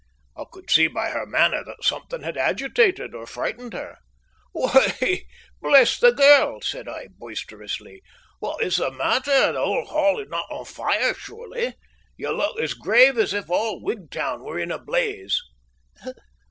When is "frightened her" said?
3.27-3.99